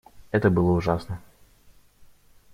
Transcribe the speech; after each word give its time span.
Это 0.31 0.49
было 0.49 0.71
ужасно. 0.71 1.21